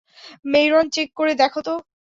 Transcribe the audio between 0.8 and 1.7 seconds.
check করে দেখো